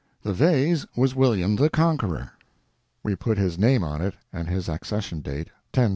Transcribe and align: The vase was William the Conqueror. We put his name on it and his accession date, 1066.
The 0.23 0.33
vase 0.33 0.83
was 0.95 1.13
William 1.13 1.57
the 1.57 1.69
Conqueror. 1.69 2.31
We 3.03 3.15
put 3.15 3.37
his 3.37 3.59
name 3.59 3.83
on 3.83 4.01
it 4.01 4.15
and 4.33 4.47
his 4.47 4.67
accession 4.67 5.19
date, 5.19 5.49
1066. 5.77 5.89